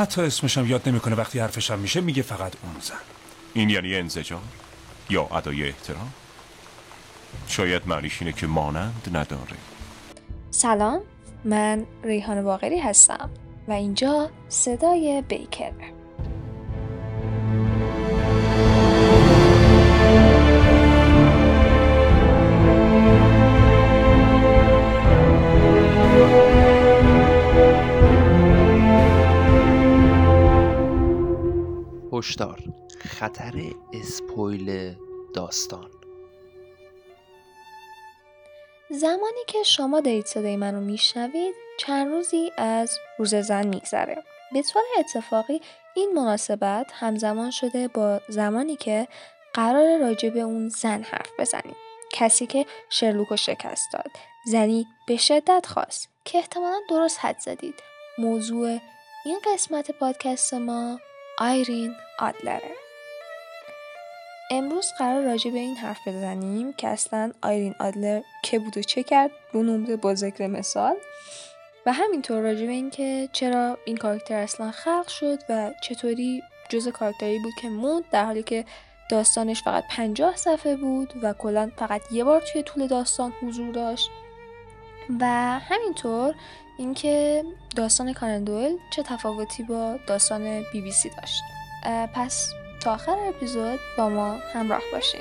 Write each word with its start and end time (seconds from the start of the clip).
حتی 0.00 0.22
اسمشم 0.22 0.66
یاد 0.66 0.88
نمی‌کنه 0.88 1.14
وقتی 1.14 1.38
حرفشم 1.38 1.78
میشه 1.78 2.00
میگه 2.00 2.22
فقط 2.22 2.52
اون 2.62 2.72
زن. 2.80 2.94
این 3.54 3.70
یعنی 3.70 3.96
انزجار؟ 3.96 4.40
یا 5.10 5.24
ادای 5.24 5.68
احترام؟ 5.68 6.12
شاید 7.48 7.82
معنیش 7.86 8.22
اینه 8.22 8.32
که 8.32 8.46
مانند 8.46 9.08
نداره. 9.12 9.56
سلام 10.50 11.00
من 11.44 11.86
ریحان 12.04 12.44
باقری 12.44 12.78
هستم 12.78 13.30
و 13.68 13.72
اینجا 13.72 14.30
صدای 14.48 15.22
بیکر. 15.28 15.72
هشدار. 32.20 32.58
خطر 32.98 33.52
اسپویل 33.92 34.94
داستان. 35.34 35.90
زمانی 38.90 39.44
که 39.46 39.62
شما 39.62 40.00
دارید 40.00 40.26
صدای 40.26 40.56
من 40.56 40.74
رو 40.74 40.80
میشنوید 40.80 41.54
چند 41.78 42.12
روزی 42.12 42.52
از 42.56 42.98
روز 43.18 43.34
زن 43.34 43.66
میگذره. 43.66 44.24
به 44.52 44.62
طور 44.62 44.82
اتفاقی 44.98 45.60
این 45.96 46.12
مناسبت 46.14 46.92
همزمان 46.94 47.50
شده 47.50 47.88
با 47.88 48.20
زمانی 48.28 48.76
که 48.76 49.08
قرار 49.54 49.98
راجع 49.98 50.28
به 50.28 50.40
اون 50.40 50.68
زن 50.68 51.02
حرف 51.02 51.30
بزنیم. 51.38 51.76
کسی 52.12 52.46
که 52.46 52.66
شرلوک 52.90 53.28
رو 53.28 53.36
شکست 53.36 53.92
داد. 53.92 54.10
زنی 54.46 54.86
به 55.06 55.16
شدت 55.16 55.66
خواست. 55.66 56.08
که 56.24 56.38
احتمالا 56.38 56.80
درست 56.90 57.18
حد 57.20 57.38
زدید. 57.38 57.74
موضوع 58.18 58.78
این 59.24 59.38
قسمت 59.54 59.90
پادکست 59.90 60.54
ما 60.54 61.00
آیرین 61.40 61.94
آدلره. 62.18 62.74
امروز 64.50 64.92
قرار 64.98 65.24
راجع 65.24 65.50
به 65.50 65.58
این 65.58 65.76
حرف 65.76 66.08
بزنیم 66.08 66.72
که 66.72 66.88
اصلا 66.88 67.32
آیرین 67.42 67.74
آدلر 67.78 68.20
که 68.42 68.58
بود 68.58 68.78
و 68.78 68.82
چه 68.82 69.02
کرد 69.02 69.30
رو 69.52 69.62
نمره 69.62 69.96
با 69.96 70.14
ذکر 70.14 70.46
مثال. 70.46 70.96
و 71.86 71.92
همینطور 71.92 72.40
راجع 72.40 72.66
به 72.66 72.72
این 72.72 72.90
که 72.90 73.28
چرا 73.32 73.78
این 73.84 73.96
کاراکتر 73.96 74.34
اصلا 74.34 74.70
خلق 74.70 75.08
شد 75.08 75.38
و 75.48 75.70
چطوری 75.82 76.42
جز 76.68 76.88
کاراکتری 76.88 77.38
بود 77.38 77.54
که 77.62 77.68
موند 77.68 78.04
در 78.10 78.24
حالی 78.24 78.42
که 78.42 78.64
داستانش 79.10 79.62
فقط 79.62 79.84
پنجاه 79.90 80.36
صفحه 80.36 80.76
بود 80.76 81.12
و 81.22 81.32
کلا 81.32 81.70
فقط 81.76 82.02
یه 82.12 82.24
بار 82.24 82.40
توی 82.40 82.62
طول 82.62 82.86
داستان 82.86 83.32
حضور 83.42 83.72
داشت. 83.72 84.10
و 85.20 85.24
همینطور 85.58 86.34
اینکه 86.80 87.44
داستان 87.76 88.12
کارندوئل 88.12 88.76
چه 88.90 89.02
تفاوتی 89.02 89.62
با 89.62 89.98
داستان 90.06 90.64
بی 90.72 90.80
بی 90.80 90.92
سی 90.92 91.10
داشت. 91.10 91.42
پس 92.14 92.52
تا 92.82 92.92
آخر 92.94 93.16
اپیزود 93.28 93.78
با 93.98 94.08
ما 94.08 94.38
همراه 94.54 94.82
باشین. 94.92 95.20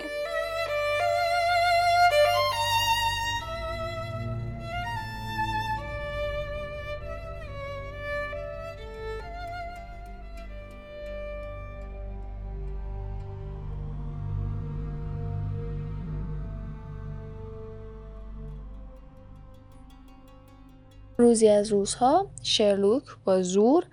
روزی 21.30 21.48
از 21.48 21.72
روزها 21.72 22.28
شرلوک 22.44 23.04
با 23.26 23.42
زور 23.42 23.86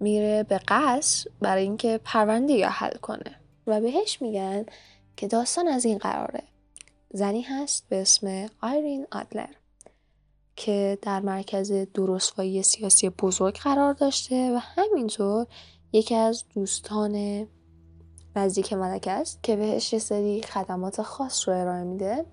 میره 0.00 0.42
به 0.42 0.60
قصر 0.68 1.30
برای 1.40 1.62
اینکه 1.62 2.00
پرونده 2.04 2.52
یا 2.52 2.68
حل 2.68 2.96
کنه 2.96 3.40
و 3.66 3.80
بهش 3.80 4.22
میگن 4.22 4.66
که 5.16 5.28
داستان 5.28 5.68
از 5.68 5.84
این 5.84 5.98
قراره. 5.98 6.42
زنی 7.10 7.42
هست 7.42 7.88
به 7.88 8.00
اسم 8.00 8.46
آیرین 8.62 9.06
آدلر 9.12 9.52
که 10.56 10.98
در 11.02 11.20
مرکز 11.20 11.72
درستوایی 11.72 12.62
سیاسی 12.62 13.08
بزرگ 13.08 13.58
قرار 13.58 13.92
داشته 13.92 14.54
و 14.54 14.58
همینطور 14.58 15.46
یکی 15.92 16.14
از 16.14 16.44
دوستان 16.54 17.46
نزدیک 18.36 18.72
ملکه 18.72 19.10
است 19.10 19.42
که 19.42 19.56
بهش 19.56 19.92
یه 19.92 19.98
سری 19.98 20.42
خدمات 20.42 21.02
خاص 21.02 21.48
رو 21.48 21.54
ارائه 21.54 21.84
میده 21.84 22.24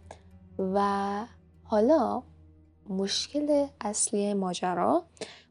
و 0.60 1.20
حالا 1.64 2.24
مشکل 2.92 3.68
اصلی 3.82 4.34
ماجرا 4.34 5.04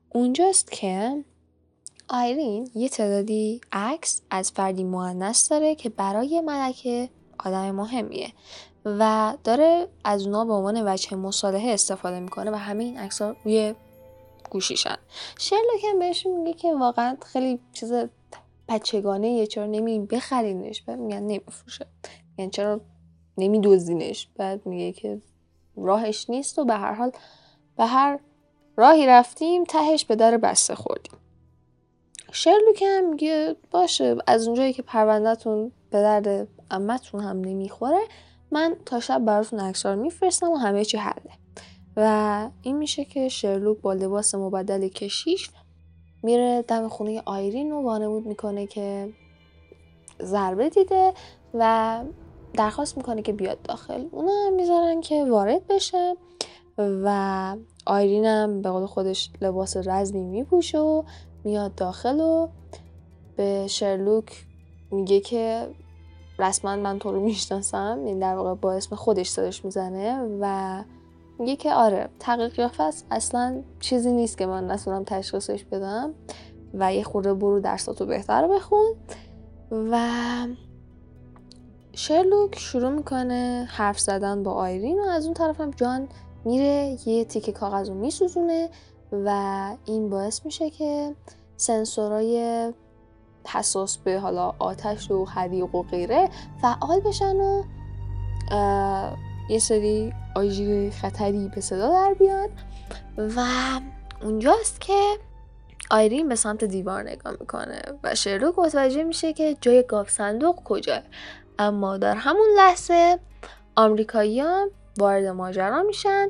اونجاست 0.09 0.71
که 0.73 1.25
آیرین 2.09 2.71
یه 2.75 2.89
تعدادی 2.89 3.61
عکس 3.73 4.23
از 4.31 4.51
فردی 4.51 4.85
مؤنث 4.85 5.51
داره 5.51 5.75
که 5.75 5.89
برای 5.89 6.41
ملکه 6.41 7.09
آدم 7.39 7.71
مهمیه 7.71 8.33
و 8.85 9.35
داره 9.45 9.89
از 10.05 10.27
اونا 10.27 10.45
به 10.45 10.53
عنوان 10.53 10.83
وجه 10.87 11.17
مصالحه 11.17 11.71
استفاده 11.71 12.21
می‌کنه 12.21 12.51
و 12.51 12.55
همه 12.55 12.85
این 12.85 12.99
عکس 12.99 13.23
ها 13.23 13.37
روی 13.45 13.75
گوشیشن. 14.51 14.97
شرلوک 15.39 15.85
هم 15.93 15.99
بهش 15.99 16.27
میگه 16.27 16.53
که 16.53 16.75
واقعا 16.75 17.17
خیلی 17.27 17.59
چیز 17.73 17.93
بچگانه 18.69 19.29
یه 19.29 19.47
چرا 19.47 19.67
نمیریم 19.67 20.07
بخرینش. 20.07 20.83
بعد 20.83 20.99
میگن 20.99 21.23
نمیفروشه. 21.23 21.87
میگن 22.37 22.51
چرا 22.51 22.81
نمیدوزینش 23.39 24.29
بعد 24.37 24.67
میگه 24.67 24.93
که 24.93 25.21
راهش 25.77 26.31
نیست 26.31 26.59
و 26.59 26.65
به 26.65 26.75
هر 26.75 26.93
حال 26.93 27.13
به 27.77 27.87
هر 27.87 28.19
راهی 28.77 29.07
رفتیم 29.07 29.65
تهش 29.65 30.05
به 30.05 30.17
در 30.17 30.37
بسته 30.37 30.75
خوردیم. 30.75 31.13
شرلوک 32.33 32.83
هم 32.83 33.11
میگه 33.11 33.57
باشه 33.71 34.17
از 34.27 34.47
اونجایی 34.47 34.73
که 34.73 34.83
پروندهتون 34.83 35.73
به 35.91 36.03
درد 36.03 36.49
امتون 36.71 37.21
هم 37.21 37.41
نمی‌خوره 37.41 38.01
من 38.51 38.77
تا 38.87 39.01
شب 39.01 39.25
براتون 39.25 39.61
اکسار 39.61 39.97
میفرستم 39.97 40.51
و 40.51 40.57
همه 40.57 40.85
چی 40.85 40.97
حله. 40.97 41.33
و 41.97 42.49
این 42.63 42.77
میشه 42.77 43.05
که 43.05 43.29
شرلوک 43.29 43.79
با 43.79 43.93
لباس 43.93 44.35
مبدل 44.35 44.89
کشیش 44.89 45.51
میره 46.23 46.63
دم 46.63 46.89
خونه 46.89 47.23
آیرین 47.25 47.71
رو 47.71 47.83
وانمود 47.83 48.27
می‌کنه 48.27 48.67
که 48.67 49.09
ضربه 50.23 50.69
دیده 50.69 51.13
و 51.55 52.01
درخواست 52.53 52.97
می‌کنه 52.97 53.23
که 53.23 53.33
بیاد 53.33 53.63
داخل. 53.63 54.05
اونا 54.11 54.33
هم 54.47 54.55
می‌ذارن 54.55 55.01
که 55.01 55.25
وارد 55.25 55.67
بشه 55.67 56.17
و 56.79 57.57
آیرین 57.87 58.25
هم 58.25 58.63
به 58.63 58.71
قول 58.71 58.87
خودش 58.87 59.31
لباس 59.41 59.77
رزمی 59.77 60.25
میپوشه 60.25 60.79
و 60.79 61.03
میاد 61.45 61.75
داخل 61.75 62.21
و 62.21 62.49
به 63.37 63.67
شرلوک 63.67 64.47
میگه 64.91 65.21
که 65.21 65.69
رسما 66.39 66.77
من 66.77 66.99
تو 66.99 67.13
رو 67.13 67.21
می‌شناسم. 67.21 68.03
این 68.07 68.19
در 68.19 68.35
واقع 68.35 68.55
با 68.55 68.73
اسم 68.73 68.97
خودش 68.97 69.29
صداش 69.29 69.65
می‌زنه 69.65 70.39
و 70.41 70.85
میگه 71.39 71.57
که 71.57 71.73
آره 71.73 72.09
تحقیق 72.19 72.53
قیافه 72.53 72.91
اصلا 73.11 73.63
چیزی 73.81 74.13
نیست 74.13 74.39
که 74.39 74.47
من 74.47 74.71
نتونم 74.71 75.05
تشخیصش 75.05 75.65
بدم 75.65 76.15
و 76.75 76.95
یه 76.95 77.03
خورده 77.03 77.35
برو 77.35 77.61
درساتو 77.61 78.07
بهتر 78.07 78.49
بخون. 78.49 78.95
و 79.71 80.47
شرلوک 82.01 82.59
شروع 82.59 82.91
می‌کنه؟ 82.91 83.69
حرف 83.71 84.01
زدن 84.01 84.43
با 84.43 84.53
آیرین 84.53 84.99
و 84.99 85.03
از 85.03 85.25
اون 85.25 85.35
طرف 85.35 85.61
هم 85.61 85.71
جان 85.71 86.09
میره 86.45 86.97
یه 87.07 87.25
تیکه 87.25 87.53
کاغذ 87.53 87.89
رو 87.89 87.95
میسوزونه 87.95 88.69
و 89.13 89.31
این 89.85 90.11
باعث 90.11 90.45
میشه 90.45 90.71
که 90.71 91.15
سنسورای 91.57 92.73
حساس 93.47 93.97
به 93.97 94.19
حالا 94.19 94.55
آتش 94.59 95.11
و 95.11 95.25
حریق 95.25 95.75
و 95.75 95.83
غیره 95.83 96.29
فعال 96.63 97.01
بشن 97.01 97.37
و 97.37 97.63
یه 99.51 99.59
سری 99.59 100.13
آژیر 100.37 100.91
خطری 100.91 101.51
به 101.55 101.61
صدا 101.61 101.89
در 101.89 102.15
بیاد 102.15 102.51
و 103.37 103.41
اونجاست 104.23 104.81
که 104.81 105.17
آیرین 105.91 106.29
به 106.29 106.35
سمت 106.35 106.65
دیوار 106.65 107.03
نگاه 107.03 107.33
می‌کنه 107.41 107.83
و 108.03 108.15
شرلوک 108.15 108.59
متوجه 108.59 109.05
میشه 109.05 109.33
که 109.33 109.57
جای 109.61 109.83
گاف 109.83 110.11
صندوق 110.11 110.57
کجاه 110.65 111.03
اما 111.61 111.97
در 111.97 112.15
همون 112.15 112.47
لحظه 112.57 113.19
آمریکایی 113.77 114.43
وارد 114.99 115.27
ماجرا 115.27 115.83
میشن 115.83 116.29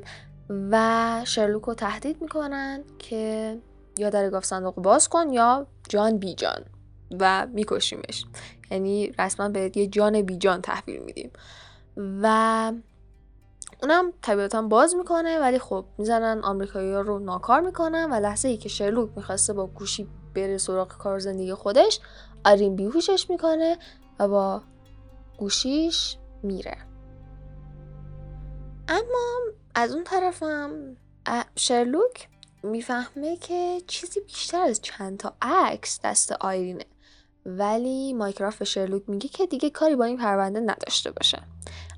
و 0.71 1.23
شرلوک 1.25 1.63
رو 1.63 1.75
تهدید 1.75 2.23
می‌کنن 2.23 2.85
که 2.99 3.59
یا 3.99 4.11
در 4.11 4.31
گاف 4.31 4.45
صندوق 4.45 4.75
باز 4.75 5.09
کن 5.09 5.33
یا 5.33 5.67
جان 5.89 6.19
بی 6.19 6.35
جان 6.35 6.65
و 7.21 7.47
میکشیمش. 7.47 8.25
یعنی 8.71 9.13
رسما 9.19 9.49
به 9.49 9.73
یه 9.75 9.87
جان 9.87 10.23
بی 10.23 10.37
جان 10.37 10.63
تحویل 10.63 11.01
میدیم. 11.01 11.31
و 11.97 12.73
اونم 13.83 14.13
طبیعتا 14.23 14.63
باز 14.63 14.95
می‌کنه 14.95 15.39
ولی 15.39 15.59
خب 15.59 15.85
می‌زنن 15.99 16.45
آمریکایی 16.45 16.93
رو 16.93 17.19
ناکار 17.19 17.61
می‌کنن 17.61 18.13
و 18.13 18.15
لحظه 18.15 18.49
ای 18.49 18.57
که 18.57 18.69
شرلوک 18.69 19.11
می‌خواسته 19.17 19.53
با 19.53 19.67
گوشی 19.67 20.09
بره 20.35 20.59
سراغ 20.59 20.89
کار 20.89 21.19
زندگی 21.19 21.55
خودش 21.55 22.01
آرین 22.45 22.77
بیهوشش 22.77 23.31
می‌کنه 23.31 23.79
و 24.19 24.29
با 24.29 24.63
گوشیش 25.41 26.17
میره. 26.43 26.77
اما 28.89 29.39
از 29.75 29.95
اون 29.95 30.05
طرفم 30.05 30.97
شرلوک 31.57 32.29
می‌فهمه 32.63 33.37
که 33.37 33.83
چیزی 33.87 34.21
بیشتر 34.21 34.61
از 34.61 34.81
چند 34.83 35.19
تا 35.19 35.35
عکس 35.43 36.01
دست 36.05 36.33
آیرینه. 36.33 36.85
ولی 37.47 38.13
مایکرافت 38.13 38.59
به 38.59 38.65
شرلوک 38.65 39.03
میگه 39.09 39.29
که 39.29 39.47
دیگه 39.47 39.71
کاری 39.71 39.97
با 39.97 40.05
این 40.05 40.17
پرونده 40.17 40.61
نداشته 40.61 41.11
باشه. 41.11 41.43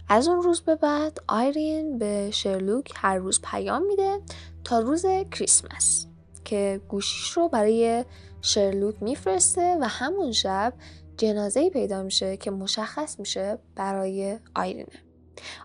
از 0.09 0.29
اون 0.29 0.43
روز 0.43 0.61
به 0.61 0.77
بعد 0.77 1.19
آیرین 1.29 1.99
به 1.99 2.31
شرلوک 2.31 2.93
هر 2.97 3.17
روز 3.17 3.41
پیام 3.41 3.83
میده 3.87 4.21
تا 4.65 4.81
روز 4.81 5.07
کریسمس 5.31 6.07
که 6.45 6.81
گوشیش 6.89 7.33
رو 7.33 7.49
برای 7.49 8.05
شرلوک 8.43 9.03
میفرسته 9.03 9.79
و 9.81 9.89
همون 9.89 10.33
شب 10.33 10.75
جنازه 11.17 11.71
پیدا 11.71 12.03
میشه 12.03 12.37
که 12.37 12.51
مشخص 12.51 13.19
میشه 13.19 13.59
برای 13.77 14.39
آیرینه. 14.55 14.87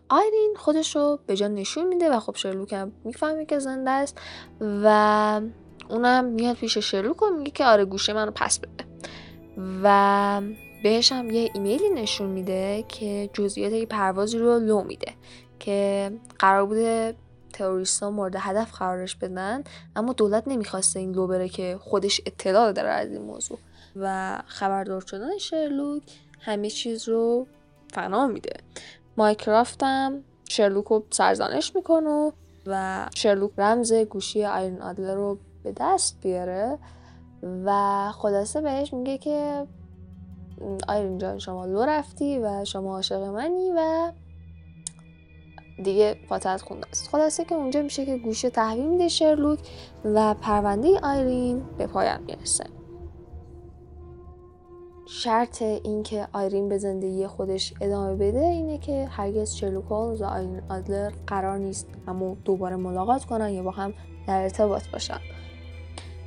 آیرین 0.10 0.54
خودش 0.58 0.96
رو 0.96 1.20
به 1.26 1.36
جا 1.36 1.48
نشون 1.48 1.88
میده 1.88 2.10
و 2.10 2.20
خب 2.20 2.36
شرلوک 2.36 2.74
هم 2.74 2.92
می‌فهمه 3.04 3.46
که 3.46 3.60
زنده 3.60 3.92
است 3.92 4.18
و 4.62 5.42
اونم 5.90 6.26
میاد 6.26 6.56
پیش 6.56 6.78
شرلوک 6.78 7.24
و 7.24 7.26
میگه 7.26 7.52
که 7.52 7.66
آره 7.66 7.86
گوشه 7.86 8.14
منو 8.14 8.32
پس 8.32 8.60
بده. 8.60 8.86
و 9.84 10.42
بهش 10.84 11.12
هم 11.12 11.30
یه 11.30 11.52
ایمیلی 11.54 11.90
نشون 11.90 12.30
میده 12.30 12.86
که 12.88 13.30
جزئیات 13.34 13.74
یه 13.74 13.86
پروازی 13.86 14.38
رو 14.38 14.60
لو 14.60 14.84
میده 14.84 15.14
که 15.60 16.12
قرار 16.40 16.66
بوده 16.66 17.16
تروریستا 17.54 18.12
مورد 18.12 18.36
هدف 18.40 18.72
قرارش 18.72 19.16
بدن 19.16 19.64
اما 19.96 20.14
دولت 20.14 20.44
نمی‌خواسته 20.48 21.00
این 21.00 21.12
لو 21.12 21.28
بره 21.28 21.50
که 21.50 21.78
خودش 21.82 22.22
اطلاع 22.26 22.72
داره 22.72 22.90
از 22.90 23.12
این 23.12 23.22
موضوع. 23.22 23.60
و 24.00 24.38
خبردار 24.46 25.02
شدن 25.02 25.38
شرلوک 25.38 26.04
همه 26.40 26.70
چیز 26.70 27.10
رو 27.10 27.48
فنا 27.94 28.28
میده. 28.28 28.54
مایکرافت 29.18 29.84
هم 29.84 30.24
شرلوک 30.50 30.86
رو 30.86 31.06
سرزنش 31.10 31.76
می‌کنه 31.76 32.32
و 32.66 33.06
شرلوک 33.16 33.52
رمز 33.58 33.94
گوشی 33.94 34.46
آیرین 34.46 34.82
آدلر 34.82 35.16
رو 35.16 35.38
به 35.64 35.74
دست 35.78 36.22
بیاره 36.22 36.78
و 37.66 38.12
خلاصه 38.12 38.62
بهش 38.62 38.94
میگه 38.94 39.18
که 39.18 39.68
آیرین 40.88 41.18
جان 41.18 41.40
شما 41.40 41.66
لو 41.66 41.82
رفتی 41.82 42.40
و 42.40 42.66
شما 42.66 42.96
عاشق 42.96 43.22
منی 43.24 43.72
و 43.76 44.12
دیگه 45.84 46.16
فاتحت 46.30 46.62
خونده 46.62 46.88
است 46.92 47.10
خلاصه 47.10 47.46
که 47.46 47.56
اونجا 47.56 47.82
میشه 47.82 48.06
که 48.06 48.18
گوشه 48.18 48.50
تحویل 48.50 48.88
میده 48.88 49.08
شرلوک 49.08 49.60
و 50.06 50.34
پرونده 50.34 51.00
آیرین 51.00 51.64
به 51.78 51.88
پایان 51.88 52.24
می‌رسه. 52.24 52.77
شرط 55.10 55.62
اینکه 55.62 56.28
آیرین 56.34 56.70
به 56.70 56.78
زندگی 56.78 57.28
خودش 57.28 57.74
ادامه 57.82 58.16
بده 58.16 58.40
اینه 58.40 58.78
که 58.78 59.06
هرگز 59.06 59.54
شرلوک 59.54 59.92
و 59.92 60.24
آیرین 60.24 60.62
آدلر 60.70 61.12
قرار 61.28 61.58
نیست 61.58 61.88
اما 62.08 62.38
دوباره 62.46 62.76
ملاقات 62.76 63.26
کنن 63.26 63.50
یا 63.50 63.64
با 63.64 63.72
هم 63.72 63.94
در 64.28 64.42
ارتباط 64.42 64.84
باشن. 64.94 65.20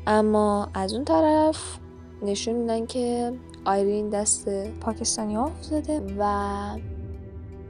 اما 0.07 0.69
از 0.75 0.95
اون 0.95 1.05
طرف 1.05 1.79
نشون 2.23 2.55
میدن 2.55 2.87
که 2.87 3.33
آیرین 3.65 4.09
دست 4.09 4.49
پاکستانی 4.81 5.35
ها 5.35 5.45
افتاده 5.45 6.03
و 6.19 6.77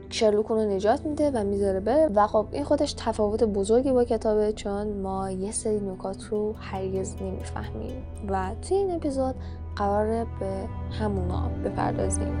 شرلوک 0.09 0.45
رو 0.45 0.65
نجات 0.65 1.05
میده 1.05 1.31
و 1.31 1.43
می‌ذاره 1.43 1.79
بره. 1.79 2.09
و 2.15 2.27
خب 2.27 2.45
این 2.51 2.63
خودش 2.63 2.93
تفاوت 2.93 3.43
بزرگی 3.43 3.91
با 3.91 4.03
کتابه 4.03 4.53
چون 4.53 5.01
ما 5.01 5.31
یه 5.31 5.51
سری 5.51 5.79
نکات 5.79 6.23
رو 6.23 6.53
هرگز 6.53 7.15
نمی‌فهمیم. 7.21 8.03
و 8.29 8.51
توی 8.61 8.77
این 8.77 8.91
اپیزود 8.91 9.35
قراره 9.75 10.25
به 10.39 10.67
همونا 10.99 11.49
بپردازیم. 11.65 12.33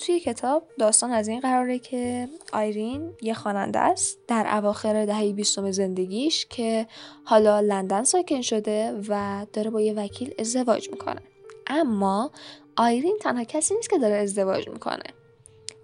توی 0.00 0.20
کتاب 0.20 0.62
داستان 0.78 1.10
از 1.10 1.28
این 1.28 1.40
قراره 1.40 1.78
که 1.78 2.28
آیرین 2.52 3.12
یه 3.22 3.34
خواننده 3.34 3.78
است 3.78 4.18
در 4.28 4.46
اواخر 4.52 5.06
دهه 5.06 5.32
بیستم 5.32 5.70
زندگیش 5.70 6.46
که 6.46 6.86
حالا 7.24 7.60
لندن 7.60 8.04
ساکن 8.04 8.40
شده 8.40 9.00
و 9.08 9.46
داره 9.52 9.70
با 9.70 9.80
یه 9.80 9.92
وکیل 9.92 10.34
ازدواج 10.38 10.90
می‌کنه. 10.90 11.20
اما 11.66 12.30
آیرین 12.76 13.18
تنها 13.20 13.44
کسی 13.44 13.74
نیست 13.74 13.90
که 13.90 13.98
داره 13.98 14.14
ازدواج 14.14 14.68
می‌کنه. 14.68 15.04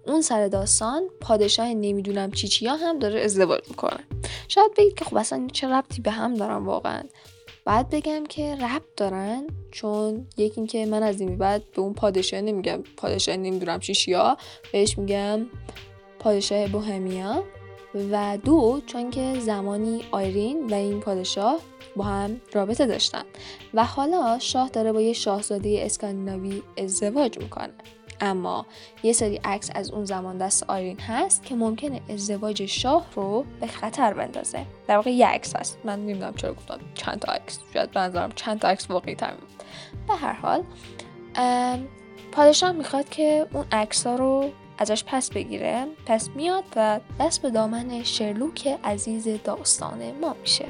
اون 0.07 0.21
سر 0.21 0.47
داستان 0.47 1.03
پادشاه 1.21 1.67
نمی‌دونم 1.67 2.31
چی 2.31 2.47
چیا 2.47 2.75
هم 2.75 2.99
داره 2.99 3.21
ازدواج 3.21 3.61
می‌کنه. 3.69 3.99
شاید 4.47 4.71
بگید 4.77 4.93
که 4.93 5.05
خب 5.05 5.17
اصلا 5.17 5.47
چه 5.53 5.67
ربطی 5.67 6.01
به 6.01 6.11
هم 6.11 6.33
دارن 6.33 6.65
واقعا؟ 6.65 7.03
بعد 7.67 7.89
بگم 7.89 8.23
که 8.25 8.55
ربط 8.55 8.95
دارن 8.97 9.47
چون 9.71 10.27
یکی 10.37 10.53
اینکه 10.57 10.85
من 10.85 11.03
از 11.03 11.21
این 11.21 11.37
بعد 11.37 11.63
به 11.75 11.81
اون 11.81 11.93
پادشاه 11.93 12.41
نمیگم. 12.41 12.83
پادشاه 12.97 13.37
نمی‌دونم 13.37 13.79
چیشیا 13.79 14.37
بهش 14.71 14.97
میگم 14.97 15.45
پادشاه 16.19 16.67
بوهمیا. 16.67 17.43
و 18.11 18.37
دو 18.45 18.81
چون 18.85 19.09
که 19.09 19.39
زمانی 19.39 20.03
آیرین 20.11 20.67
و 20.67 20.73
این 20.73 20.99
پادشاه 20.99 21.59
با 21.95 22.03
هم 22.03 22.41
رابطه 22.53 22.85
داشتن. 22.85 23.23
و 23.73 23.85
حالا 23.85 24.39
شاه 24.39 24.69
داره 24.69 24.91
با 24.91 25.01
یه 25.01 25.13
شاهزاده 25.13 25.79
اسکاندیناوی 25.81 26.61
ازدواج 26.77 27.37
می‌کنه. 27.37 27.73
اما 28.21 28.65
یه 29.03 29.13
سری 29.13 29.39
عکس 29.43 29.69
از 29.75 29.91
اون 29.91 30.05
زمان 30.05 30.37
دست 30.37 30.63
آیرین 30.67 30.99
هست 30.99 31.43
که 31.43 31.55
ممکنه 31.55 32.01
ازدواج 32.09 32.65
شاه 32.65 33.05
رو 33.15 33.45
به 33.59 33.67
خطر 33.67 34.13
بندازه. 34.13 34.65
در 34.87 34.95
واقع 34.95 35.09
یه 35.09 35.27
عکس 35.27 35.55
هست. 35.55 35.79
من 35.83 35.99
نمی‌دونم 35.99 36.33
چرا 36.33 36.53
گفتم 36.53 36.79
چند 36.93 37.19
تا 37.19 37.31
عکس. 37.31 37.59
شاید 37.73 37.91
بنظرم 37.91 38.31
چند 38.35 38.59
تا 38.59 38.67
عکس 38.67 38.91
واقعی 38.91 39.15
تر 39.15 39.33
به 40.07 40.15
هر 40.15 40.33
حال 40.33 40.63
پادشاه 42.31 42.71
می‌خواد 42.71 43.09
که 43.09 43.47
اون 43.53 43.65
عکس 43.71 44.07
ها 44.07 44.15
رو 44.15 44.49
ازش 44.77 45.03
پس 45.03 45.29
بگیره. 45.29 45.85
پس 46.05 46.29
میاد 46.35 46.63
و 46.75 46.99
دست 47.19 47.41
به 47.41 47.49
دامن 47.49 48.03
شرلوک 48.03 48.67
عزیز 48.83 49.27
داستان 49.43 50.11
ما 50.21 50.35
میشه. 50.41 50.65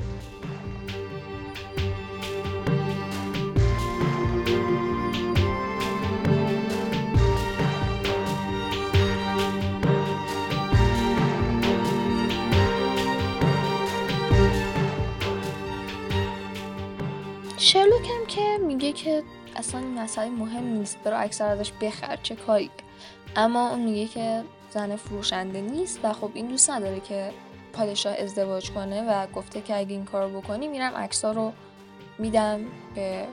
میگه 18.87 18.99
که 18.99 19.23
اصلا 19.55 19.79
این 19.79 19.99
مسئله 19.99 20.29
مهم 20.29 20.63
نیست 20.63 20.97
برو 21.03 21.19
اکثر 21.19 21.47
ازش 21.47 21.71
بخر 21.81 22.15
چه 22.23 22.35
کاری. 22.35 22.69
اما 23.35 23.69
اون 23.69 23.79
میگه 23.79 24.07
که 24.07 24.43
زن 24.71 24.95
فروشنده 24.95 25.61
نیست 25.61 25.99
و 26.03 26.13
خب 26.13 26.31
این 26.33 26.47
دوست 26.47 26.69
نداره 26.69 26.99
که 26.99 27.31
پادشاه 27.73 28.13
ازدواج 28.13 28.71
کنه 28.71 29.03
و 29.09 29.27
گفته 29.27 29.61
که 29.61 29.77
اگه 29.77 29.91
این 29.91 30.05
کار 30.05 30.29
بکنی 30.29 30.67
میرم 30.67 30.95
عکسا 30.95 31.31
رو 31.31 31.53
میدم 32.19 32.59
به 32.95 33.27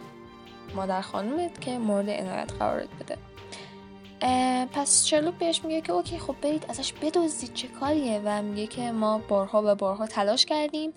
مادر 0.75 1.01
خانومت 1.01 1.61
که 1.61 1.79
مورد 1.79 2.11
عنایت 2.11 2.53
قرارت 2.53 2.89
بده. 3.01 3.19
پس 4.73 5.05
شرلوک 5.05 5.35
بهش 5.35 5.65
میگه 5.65 5.81
که 5.81 5.93
اوکی 5.93 6.19
خب 6.19 6.37
برید 6.43 6.67
ازش 6.69 6.93
بدزدید 6.93 7.55
چه 7.55 7.69
کاریه 7.69 8.21
و 8.25 8.43
میگه 8.43 8.67
که 8.67 8.93
ما 8.93 9.19
بارها 9.29 9.63
و 9.67 9.75
بارها 9.75 10.07
تلاش 10.07 10.47
کردیم 10.47 10.93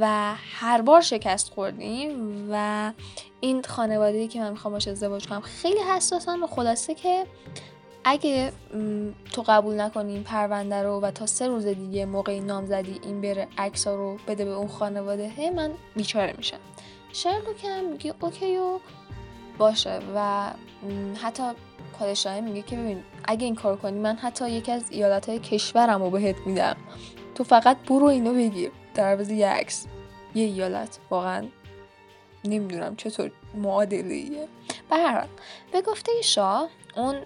و 0.00 0.34
هر 0.34 0.82
بار 0.82 1.00
شکست 1.00 1.48
خوردیم 1.48 2.48
و 2.50 2.92
این 3.40 3.62
خانواده 3.62 4.28
که 4.28 4.40
من 4.40 4.50
می‌خوام 4.50 4.74
باش 4.74 4.88
ازدواج 4.88 5.26
کنم 5.26 5.40
خیلی 5.40 5.80
حساسن 5.80 6.42
و 6.42 6.46
خلاصه 6.46 6.94
که 6.94 7.26
اگه 8.04 8.52
تو 9.32 9.44
قبول 9.48 9.80
نکنی 9.80 10.12
این 10.12 10.22
پرونده 10.22 10.82
رو 10.82 11.00
و 11.00 11.10
تا 11.10 11.26
سه 11.26 11.46
روز 11.46 11.66
دیگه 11.66 12.06
موقع 12.06 12.40
نامزدی 12.40 13.00
این 13.02 13.20
بره 13.20 13.48
عکس 13.58 13.86
رو 13.86 14.16
بده 14.28 14.44
به 14.44 14.50
اون 14.50 14.68
خانواده 14.68 15.28
هی 15.28 15.50
من 15.50 15.70
بیچاره 15.96 16.34
میشم. 16.36 16.58
شرلوک 17.12 17.64
هم 17.64 17.84
میگه 17.84 18.14
اوکی 18.20 18.56
و 18.56 18.78
باشه 19.58 20.00
و 20.14 20.50
حتی 21.22 21.42
پادشاهی 21.98 22.40
میگه 22.40 22.62
که 22.62 22.76
ببین 22.76 23.02
اگه 23.24 23.44
این 23.44 23.54
کار 23.54 23.76
کنی 23.76 23.98
من 23.98 24.16
حتی 24.16 24.50
یکی 24.50 24.72
از 24.72 24.84
ایالت 24.90 25.28
های 25.28 25.38
کشورم 25.38 26.02
رو 26.02 26.10
بهت 26.10 26.36
میدم. 26.46 26.76
تو 27.34 27.44
فقط 27.44 27.76
برو 27.76 28.06
اینو 28.06 28.34
بگیر 28.34 28.70
در 28.94 29.12
عوض 29.12 29.30
یه 29.30 29.48
عکس. 29.48 29.86
یه 30.34 30.44
ایالت. 30.44 30.98
واقعا 31.10 31.46
نمی‌دونم 32.44 32.96
چطور 32.96 33.30
معادله 33.54 34.48
به 34.90 34.96
هر 34.96 35.18
حال 35.18 35.28
به 35.72 35.82
گفته 35.82 36.12
شاه 36.22 36.68
اون 36.96 37.16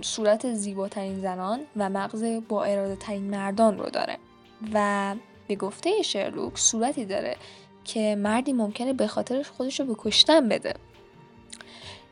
صورت 0.00 0.54
زیباترین 0.54 1.20
زنان 1.20 1.60
و 1.76 1.90
مغز 1.90 2.24
با 2.48 2.64
اراده 2.64 2.96
ترین 2.96 3.30
مردان 3.30 3.78
رو 3.78 3.90
داره. 3.90 4.18
و 4.72 5.14
به 5.48 5.56
گفته 5.56 6.02
شرلوک 6.02 6.58
صورتی 6.58 7.04
داره 7.04 7.36
که 7.84 8.16
مردی 8.16 8.52
ممکنه 8.52 8.92
به 8.92 9.06
خاطرش 9.06 9.48
خودش 9.48 9.80
رو 9.80 9.86
به 9.86 9.94
کشتن 9.98 10.48
بده. 10.48 10.74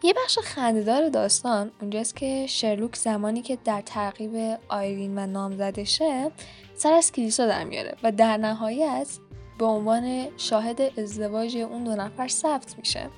یه 0.04 0.14
بخش 0.24 0.38
خندهدار 0.38 1.08
داستان 1.08 1.70
اونجاست 1.80 2.16
که 2.16 2.46
شرلوک 2.46 2.96
زمانی 2.96 3.42
که 3.42 3.58
در 3.64 3.80
تعقیب 3.80 4.58
آیرین 4.68 5.18
و 5.18 5.26
نامزدشه 5.26 6.30
سر 6.74 6.92
از 6.92 7.12
کلیسا 7.12 7.46
در 7.46 7.64
میاره 7.64 7.96
و 8.02 8.12
در 8.12 8.36
نهایت 8.36 9.08
به 9.58 9.64
عنوان 9.64 10.28
شاهد 10.36 10.98
ازدواج 10.98 11.56
اون 11.56 11.84
دو 11.84 11.96
نفر 11.96 12.28
ثبت 12.28 12.78
میشه. 12.78 13.10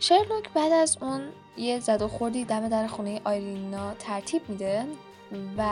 شرلوک 0.00 0.52
بعد 0.54 0.72
از 0.72 0.98
اون 1.00 1.20
یه 1.56 1.80
زد 1.80 2.02
و 2.02 2.08
خوردی 2.08 2.44
دم 2.44 2.68
در 2.68 2.86
خونه 2.86 3.20
آیرینا 3.24 3.94
ترتیب 3.94 4.42
میده 4.48 4.84
و 5.58 5.64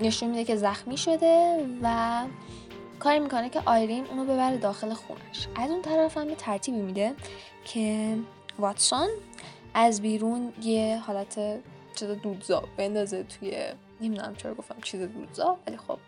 نشون 0.00 0.30
میده 0.30 0.44
که 0.44 0.56
زخمی 0.56 0.96
شده 0.96 1.66
و 1.82 2.22
کاری 2.98 3.18
می‌کنه 3.18 3.48
که 3.48 3.62
آیرین 3.66 4.06
اونو 4.06 4.24
ببره 4.24 4.56
داخل 4.56 4.94
خونش. 4.94 5.48
از 5.56 5.70
اون 5.70 5.82
طرف 5.82 6.18
هم 6.18 6.28
یه 6.28 6.34
ترتیبی 6.34 6.78
میده 6.78 7.14
که 7.64 8.16
واتسون 8.58 9.08
از 9.74 10.02
بیرون 10.02 10.52
یه 10.62 11.02
حالت 11.06 11.60
چیز 11.94 12.08
دودزا 12.08 12.62
بندازه 12.76 13.22
توی 13.22 13.56
نمی‌دونم 14.00 14.34
چرا 14.36 14.54
گفتم 14.54 14.76
چیز 14.82 15.00
دودزا 15.00 15.58
ولی 15.66 15.76
خب 15.76 15.98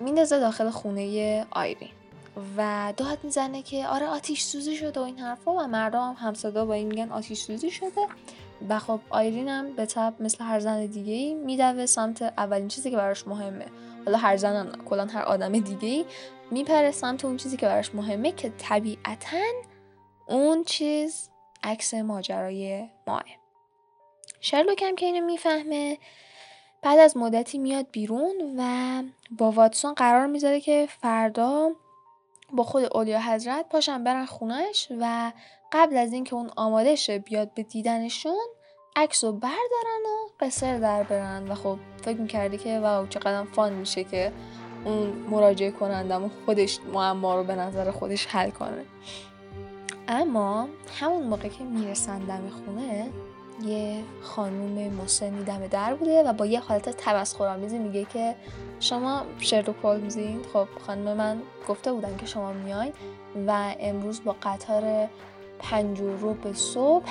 میندازه 0.00 0.40
داخل 0.40 0.70
خونه 0.70 1.46
آیرین 1.50 1.90
و 2.56 2.92
داد 2.96 3.18
می‌زنه 3.22 3.62
که 3.62 3.86
آره 3.86 4.06
آتیش 4.06 4.42
سوزی 4.42 4.76
شده 4.76 5.00
و 5.00 5.02
این 5.02 5.18
حرفا 5.18 5.52
و 5.52 5.66
مردم 5.66 6.00
هم 6.00 6.16
همصدا 6.28 6.64
با 6.64 6.74
این 6.74 6.86
میگن 6.86 7.12
آتیش 7.12 7.40
سوزی 7.40 7.70
شده. 7.70 8.06
و 8.68 8.78
خب 8.78 9.00
آیرین 9.10 9.48
هم 9.48 9.72
به 9.72 9.86
طب 9.86 10.14
مثل 10.20 10.44
هر 10.44 10.60
زن 10.60 10.86
دیگه 10.86 11.12
ای 11.12 11.34
میدوه 11.34 11.86
سمت 11.86 12.22
اولین 12.22 12.68
چیزی 12.68 12.90
که 12.90 12.96
براش 12.96 13.26
مهمه. 13.26 13.66
حالا 14.08 14.18
هر 14.18 14.36
زن 14.36 14.72
کلا 14.88 15.06
هر 15.06 15.22
آدم 15.22 15.52
دیگه 15.52 15.88
ای 15.88 16.04
میپره 16.50 16.90
سمت 16.90 17.24
اون 17.24 17.36
چیزی 17.36 17.56
که 17.56 17.66
براش 17.66 17.94
مهمه 17.94 18.32
که 18.32 18.52
طبیعتا 18.58 19.36
اون 20.26 20.64
چیز 20.64 21.30
عکس 21.62 21.94
ماجرای 21.94 22.88
ماه. 23.06 23.24
شرلوک 24.40 24.82
هم 24.82 24.96
که 24.96 25.06
اینو 25.06 25.26
می‌فهمه 25.26 25.98
بعد 26.82 26.98
از 26.98 27.16
مدتی 27.16 27.58
میاد 27.58 27.86
بیرون 27.92 28.54
و 28.58 29.02
با 29.38 29.50
واتسون 29.50 29.94
قرار 29.94 30.26
می‌ذاره 30.26 30.60
که 30.60 30.88
فردا 31.00 31.70
با 32.52 32.62
خود 32.62 32.84
اولیا 32.92 33.20
حضرت 33.20 33.68
پاشن 33.68 34.04
برن 34.04 34.26
خونش 34.26 34.88
و 35.00 35.32
قبل 35.72 35.96
از 35.96 36.12
اینکه 36.12 36.34
اون 36.34 36.50
آماده 36.56 36.94
شه 36.94 37.18
بیاد 37.18 37.54
به 37.54 37.62
دیدنشون 37.62 38.46
عکس 38.98 39.24
رو 39.24 39.32
بردارن 39.32 40.02
و 40.06 40.44
قصر 40.44 40.78
در 40.78 41.02
برن. 41.02 41.50
و 41.50 41.54
خب 41.54 41.78
فکر 42.02 42.16
می‌کردی 42.16 42.58
که 42.58 42.78
واو 42.78 43.06
چقدر 43.06 43.44
فان 43.44 43.72
میشه 43.72 44.04
که 44.04 44.32
اون 44.84 45.08
مراجعه 45.30 45.70
کنندم 45.70 46.30
خودش 46.46 46.78
معما 46.92 47.36
رو 47.36 47.44
به 47.44 47.54
نظر 47.54 47.90
خودش 47.90 48.26
حل 48.26 48.50
کنه. 48.50 48.84
اما 50.08 50.68
همون 51.00 51.22
موقع 51.22 51.48
که 51.48 51.64
می‌رسن 51.64 52.18
دم 52.18 52.42
خونه 52.48 53.08
یه 53.64 54.02
خانوم 54.22 54.94
مسنی 54.94 55.44
دم 55.44 55.66
در 55.66 55.94
بوده 55.94 56.22
و 56.22 56.32
با 56.32 56.46
یه 56.46 56.60
حالت 56.60 56.88
تمسخرآمیزی 56.88 57.78
میگه 57.78 58.04
که 58.04 58.34
شما 58.80 59.22
شرلوک 59.38 59.76
هولمزین 59.82 60.40
خب 60.52 60.68
خانم 60.86 61.16
من 61.16 61.42
گفته 61.68 61.92
بودن 61.92 62.16
که 62.16 62.26
شما 62.26 62.52
میاین 62.52 62.92
و 63.46 63.74
امروز 63.80 64.24
با 64.24 64.36
قطار 64.42 65.08
پنج 65.58 66.00
رو 66.00 66.34
به 66.34 66.52
صبح 66.52 67.08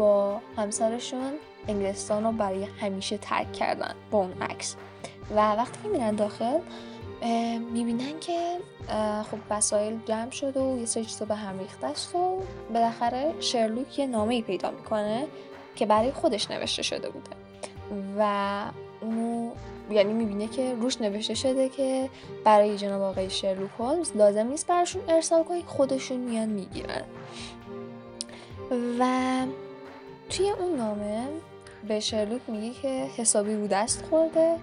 با 0.00 0.40
همسرشون 0.56 1.32
انگلستان 1.68 2.24
رو 2.24 2.32
برای 2.32 2.64
همیشه 2.64 3.18
ترک 3.18 3.52
کردن 3.52 3.94
با 4.10 4.18
اون 4.18 4.42
عکس. 4.42 4.76
و 5.30 5.36
وقتی 5.36 5.78
که 5.82 5.88
میرن 5.88 6.14
داخل 6.14 6.58
می‌بینن 7.72 8.18
که 8.20 8.56
خب 9.30 9.38
وسایل 9.50 9.98
جمع 10.06 10.30
شده 10.30 10.60
و 10.60 10.78
یه 10.78 10.86
سری 10.86 11.04
چیزا 11.04 11.24
به 11.24 11.34
هم 11.34 11.58
ریخته 11.58 11.86
است 11.86 12.14
و 12.14 12.38
بالاخره 12.74 13.34
شرلوک 13.40 13.98
یه 13.98 14.06
نامه 14.06 14.34
ای 14.34 14.42
پیدا 14.42 14.70
می‌کنه 14.70 15.26
که 15.76 15.86
برای 15.86 16.12
خودش 16.12 16.50
نوشته 16.50 16.82
شده 16.82 17.10
بوده. 17.10 17.30
و 18.18 18.62
اونو 19.00 19.50
یعنی 19.90 20.12
می‌بینه 20.12 20.46
که 20.46 20.74
روش 20.74 21.00
نوشته 21.00 21.34
شده 21.34 21.68
که 21.68 22.10
برای 22.44 22.76
جناب 22.76 23.02
آقای 23.02 23.30
شرلوک 23.30 23.70
هولمز 23.78 24.16
لازم 24.16 24.46
نیست 24.46 24.66
براشون 24.66 25.02
ارسال 25.08 25.42
کنی 25.42 25.62
خودشون 25.66 26.16
میان 26.16 26.48
می‌گیرن. 26.48 27.02
و 28.98 29.04
توی 30.30 30.50
اون 30.50 30.76
نامه 30.76 31.28
به 31.88 32.00
شرلوک 32.00 32.40
میگه 32.48 32.80
که 32.82 32.88
حسابی 32.88 33.54
رو 33.54 33.66
دست 33.66 34.02
خورده 34.02 34.56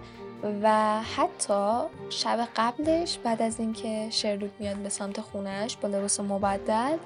و 0.63 0.99
حتی 1.01 1.87
شب 2.09 2.47
قبلش 2.55 3.17
بعد 3.17 3.41
از 3.41 3.59
اینکه 3.59 4.07
شرلوک 4.09 4.51
میاد 4.59 4.75
به 4.75 4.89
سمت 4.89 5.21
خونش 5.21 5.77
با 5.77 5.89
لباس 5.89 6.19
مبدل 6.19 6.97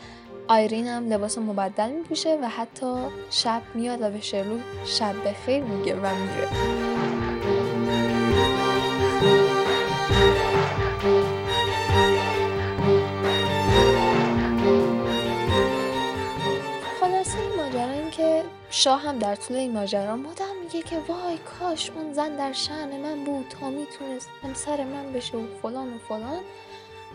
آیرین 0.48 0.88
هم 0.88 1.10
لباس 1.10 1.38
مبدل 1.38 1.91
میپوشه 1.91 2.39
و 2.41 2.48
حتی 2.48 2.94
شب 3.30 3.62
میاد 3.74 4.01
و 4.01 4.10
به 4.10 4.22
شرلوک 4.22 4.62
شب 4.86 5.15
بخیر 5.27 5.63
میگه 5.63 5.96
و 5.96 6.15
میره. 6.15 6.90
شاه 18.84 19.02
هم 19.02 19.20
در 19.20 19.36
طول 19.36 19.58
این 19.58 19.72
ماجرا 19.72 20.16
مدام 20.16 20.58
میگه 20.64 20.82
که 20.82 21.00
وای 21.08 21.38
کاش 21.38 21.90
اون 21.90 22.14
زن 22.14 22.36
در 22.36 22.54
شعن 22.54 23.02
من 23.02 23.24
بود 23.24 23.48
تا 23.48 23.70
می‌تونست 23.70 24.30
همسر 24.44 24.84
من 24.84 25.14
بشه 25.14 25.38
و 25.38 25.48
فلان 25.62 25.94
و 25.94 25.98
فلان. 25.98 26.40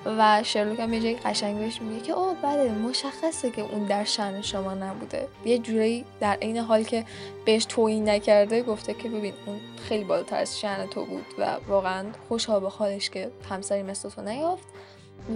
و 0.07 0.43
شرلوک 0.43 0.81
هم 0.81 0.93
یه 0.93 1.01
جایی 1.01 1.17
قشنگ 1.17 1.59
بهش 1.59 1.83
میگه 1.83 2.01
که 2.01 2.13
اوه 2.13 2.37
بله 2.43 2.73
مشخصه 2.73 3.51
که 3.51 3.63
اون 3.63 3.85
در 3.85 4.05
شن 4.05 4.43
شما 4.43 4.75
نبوده. 4.75 5.29
یه 5.45 5.59
جوری 5.59 6.05
در 6.21 6.35
عین 6.43 6.57
حال 6.57 6.83
که 6.83 7.05
بهش 7.45 7.65
توهین 7.65 8.09
نکرده 8.09 8.63
گفته 8.63 8.95
که 8.95 9.09
ببین 9.09 9.35
اون 9.47 9.61
خیلی 9.89 10.05
بالاتر 10.05 10.37
از 10.37 10.61
شن 10.61 10.87
تو 10.87 11.05
بود 11.05 11.27
و 11.39 11.57
واقعا 11.69 12.07
خوشحال 12.29 12.61
به 12.61 12.69
حالش 12.69 13.11
که 13.11 13.31
همسری 13.51 13.83
مثل 13.83 14.09
تو 14.09 14.23
نیافت. 14.23 14.65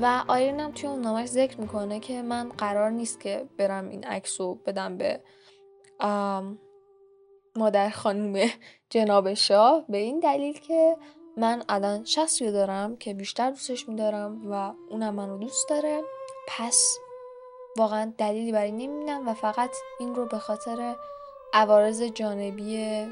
و 0.02 0.24
آیرین 0.28 0.60
هم 0.60 0.72
توی 0.72 0.88
اون 0.88 1.00
نامش 1.00 1.28
ذکر 1.28 1.60
می‌کنه 1.60 2.00
که 2.00 2.22
من 2.22 2.48
قرار 2.48 2.90
نیست 2.90 3.20
که 3.20 3.44
برم 3.56 3.88
این 3.88 4.04
عکس 4.04 4.40
رو 4.40 4.54
بدم 4.54 4.96
به 4.96 5.20
مادر 7.56 7.90
خانم 7.90 8.50
جناب 8.90 9.34
شاه 9.34 9.84
به 9.88 9.98
این 9.98 10.20
دلیل 10.20 10.60
که 10.60 10.96
من 11.36 11.62
الان 11.68 12.04
شخصی 12.04 12.52
دارم 12.52 12.96
که 12.96 13.14
بیشتر 13.14 13.50
دوستش 13.50 13.88
میدارم 13.88 14.52
و 14.52 14.72
اونم 14.90 15.14
منو 15.14 15.38
دوست 15.38 15.68
داره 15.68 16.00
پس 16.48 16.98
واقعا 17.78 18.12
دلیلی 18.18 18.52
برای 18.52 18.72
نمی‌بینم 18.72 19.28
و 19.28 19.34
فقط 19.34 19.70
این 20.00 20.14
رو 20.14 20.26
به 20.26 20.38
خاطر 20.38 20.94
عوارض 21.52 22.02
جانبی 22.02 23.06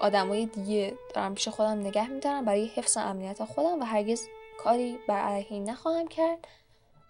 آدمای 0.00 0.46
دیگه 0.46 0.94
دارم 1.14 1.34
پیش 1.34 1.48
خودم 1.48 1.80
نگه 1.80 2.10
میدارم 2.10 2.44
برای 2.44 2.66
حفظ 2.66 2.96
امنیت 2.96 3.44
خودم 3.44 3.80
و 3.80 3.84
هرگز 3.84 4.26
کاری 4.58 4.98
بر 5.08 5.18
علیه 5.18 5.46
این 5.50 5.70
نخواهم 5.70 6.08
کرد. 6.08 6.46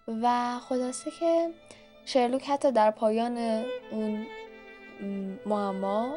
و 0.07 0.57
خلاصه 0.59 1.11
که 1.19 1.49
شرلوک 2.05 2.49
حتی 2.49 2.71
در 2.71 2.91
پایان 2.91 3.37
اون 3.91 4.25
معما 5.45 6.15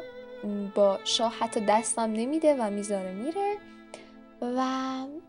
با 0.75 0.99
شاه 1.03 1.33
حتی 1.39 1.59
دستم 1.59 2.01
نمیده 2.01 2.55
و 2.59 2.69
می‌ذاره 2.69 3.13
میره 3.13 3.57
و 4.41 4.65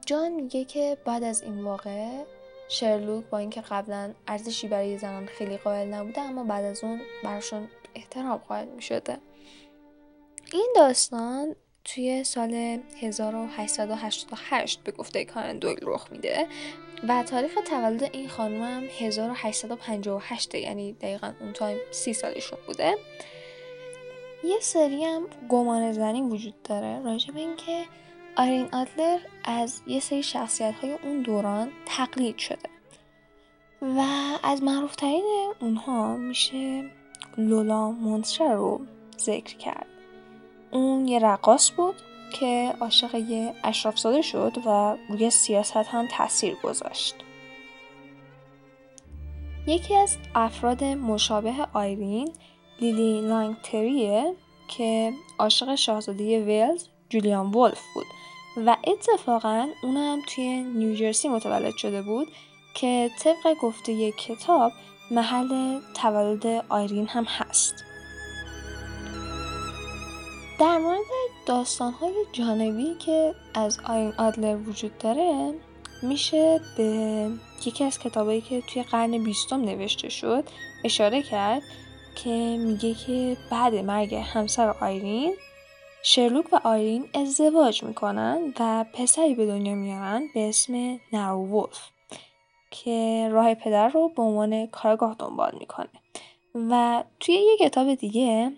جان 0.06 0.32
میگه 0.32 0.64
که 0.64 0.96
بعد 1.04 1.24
از 1.24 1.42
این 1.42 1.64
واقع 1.64 2.24
شرلوک 2.68 3.24
با 3.24 3.38
اینکه 3.38 3.60
قبلا 3.60 4.14
ارزشی 4.28 4.68
برای 4.68 4.98
زنان 4.98 5.26
خیلی 5.26 5.56
قائل 5.56 5.88
نبوده 5.94 6.20
اما 6.20 6.44
بعد 6.44 6.64
از 6.64 6.84
اون 6.84 7.00
براشون 7.24 7.68
احترام 7.94 8.36
قائل 8.36 8.68
می‌شده. 8.68 9.18
این 10.52 10.72
داستان 10.76 11.54
توی 11.84 12.24
سال 12.24 12.78
1888 13.00 14.80
به 14.84 14.92
گفته 14.92 15.24
کارن 15.24 15.58
دویل 15.58 15.78
رخ 15.82 16.12
میده 16.12 16.46
و 17.08 17.22
تاریخ 17.22 17.58
تولد 17.70 18.02
این 18.02 18.28
خانم 18.28 18.62
هم 18.62 18.82
1858 18.98 20.54
یعنی 20.54 20.92
دقیقا 20.92 21.32
اون 21.40 21.52
تایم 21.52 21.78
سی 21.90 22.12
سالشون 22.12 22.58
بوده. 22.66 22.94
یه 24.44 24.60
سری 24.60 25.04
هم 25.04 25.22
گمان 25.48 25.92
زنی 25.92 26.22
وجود 26.22 26.62
داره 26.62 27.02
راجع 27.02 27.32
به 27.32 27.40
اینکه 27.40 27.84
آرین 28.36 28.68
آدلر 28.72 29.18
از 29.44 29.82
یه 29.86 30.00
سری 30.00 30.22
شخصیت 30.22 30.74
های 30.74 30.92
اون 30.92 31.22
دوران 31.22 31.70
تقلید 31.86 32.38
شده 32.38 32.68
و 33.82 34.00
از 34.42 34.62
معروفترین 34.62 35.52
اونها 35.60 36.16
میشه 36.16 36.90
لولا 37.38 37.90
مونتره 37.90 38.54
رو 38.54 38.80
ذکر 39.18 39.56
کرد. 39.56 39.86
اون 40.70 41.08
یه 41.08 41.18
رقاص 41.18 41.70
بود 41.76 41.94
که 42.32 42.74
عاشق 42.80 43.14
یه 43.14 43.54
اشرافزاده 43.64 44.22
شد 44.22 44.52
و 44.66 44.96
روی 45.08 45.30
سیاست 45.30 45.76
هم 45.76 46.06
تاثیر 46.06 46.54
گذاشت. 46.62 47.14
یکی 49.66 49.96
از 49.96 50.16
افراد 50.34 50.84
مشابه 50.84 51.54
آیرین 51.72 52.32
لیلی 52.82 53.20
لانگتریه 53.20 54.34
که 54.68 55.12
عاشق 55.38 55.74
شاهزاده 55.74 56.44
ولز 56.44 56.84
جولیان 57.08 57.54
ولف 57.54 57.82
بود. 57.94 58.06
و 58.66 58.76
اتفاقا 58.84 59.68
اونم 59.82 60.18
توی 60.26 60.62
نیوجرسی 60.62 61.28
متولد 61.28 61.76
شده 61.76 62.02
بود 62.02 62.28
که 62.74 63.10
طبق 63.20 63.54
گفته 63.62 63.92
یک 63.92 64.16
کتاب 64.16 64.72
محل 65.10 65.80
تولد 65.94 66.46
آیرین 66.68 67.06
هم 67.08 67.24
هست. 67.24 67.74
در 70.60 70.78
مورد 70.78 70.98
داستانهای 71.46 72.14
جانبی 72.32 72.94
که 72.94 73.34
از 73.54 73.80
آیرین 73.84 74.12
آدلر 74.18 74.56
وجود 74.56 74.98
داره 74.98 75.54
میشه 76.02 76.60
به 76.76 77.30
یکی 77.66 77.84
از 77.84 77.98
کتابایی 77.98 78.40
که 78.40 78.60
توی 78.60 78.82
قرن 78.82 79.24
بیستم 79.24 79.60
نوشته 79.60 80.08
شد 80.08 80.44
اشاره 80.84 81.22
کرد 81.22 81.62
که 82.14 82.56
میگه 82.60 82.94
که 82.94 83.36
بعد 83.50 83.74
مرگ 83.74 84.14
همسر 84.14 84.74
آیرین 84.80 85.34
شرلوک 86.02 86.52
و 86.52 86.60
آیرین 86.64 87.08
ازدواج 87.14 87.82
می‌کنن 87.82 88.54
و 88.60 88.84
پسری 88.92 89.34
به 89.34 89.46
دنیا 89.46 89.74
میارن 89.74 90.22
به 90.34 90.48
اسم 90.48 91.00
نروولف 91.12 91.78
که 92.70 93.28
راه 93.32 93.54
پدر 93.54 93.88
رو 93.88 94.08
به 94.08 94.22
عنوان 94.22 94.66
کارگاه 94.66 95.16
دنبال 95.18 95.56
می‌کنه. 95.60 95.88
و 96.70 97.04
توی 97.20 97.34
یه 97.34 97.56
کتاب 97.68 97.94
دیگه 97.94 98.52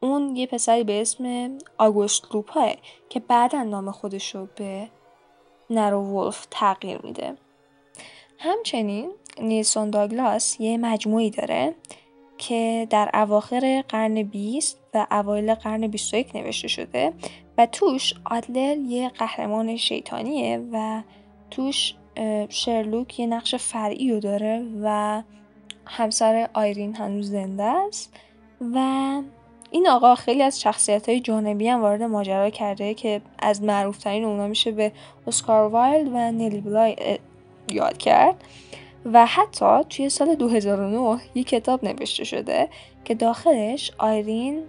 اون 0.00 0.36
یه 0.36 0.46
پسری 0.46 0.84
به 0.84 1.00
اسم 1.00 1.58
آگوست 1.78 2.34
لوپاه 2.34 2.72
که 3.08 3.20
بعدا 3.20 3.62
نام 3.62 3.90
خودش 3.90 4.34
رو 4.34 4.48
به 4.56 4.88
نروولف 5.70 6.46
تغییر 6.50 7.00
میده. 7.02 7.36
همچنین 8.38 9.10
نیلسون 9.40 9.90
داگلاس 9.90 10.60
یه 10.60 10.78
مجموعی 10.78 11.30
داره 11.30 11.74
که 12.38 12.86
در 12.90 13.10
اواخر 13.14 13.84
قرن 13.88 14.22
20 14.22 14.78
و 14.94 15.06
اوایل 15.10 15.54
قرن 15.54 15.86
21 15.86 16.36
نوشته 16.36 16.68
شده 16.68 17.12
و 17.58 17.66
توش 17.66 18.14
آدلر 18.24 18.76
یه 18.76 19.08
قهرمان 19.08 19.76
شیطانیه 19.76 20.62
و 20.72 21.02
توش 21.50 21.94
شرلوک 22.48 23.20
یه 23.20 23.26
نقش 23.26 23.54
فرعی 23.54 24.12
رو 24.12 24.20
داره 24.20 24.66
و 24.82 25.22
همسر 25.86 26.48
آیرین 26.54 26.96
هنوز 26.96 27.30
زنده 27.30 27.62
است 27.62 28.14
و 28.74 28.78
این 29.70 29.88
آقا 29.88 30.14
خیلی 30.14 30.42
از 30.42 30.60
شخصیت 30.60 31.08
های 31.08 31.20
جانبی 31.20 31.68
هم 31.68 31.80
وارد 31.80 32.02
ماجرا 32.02 32.50
کرده 32.50 32.94
که 32.94 33.20
از 33.38 33.62
معروفترین 33.62 34.24
اونا 34.24 34.46
میشه 34.46 34.70
به 34.70 34.92
اسکار 35.26 35.68
وایلد 35.68 36.08
و 36.08 36.32
نلی 36.32 36.60
بلای 36.60 37.18
یاد 37.70 37.98
کرد. 37.98 38.44
و 39.12 39.26
حتی 39.26 39.84
توی 39.90 40.08
سال 40.08 40.34
2009 40.34 41.20
یک 41.34 41.48
کتاب 41.48 41.84
نوشته 41.84 42.24
شده 42.24 42.68
که 43.04 43.14
داخلش 43.14 43.92
آیرین 43.98 44.62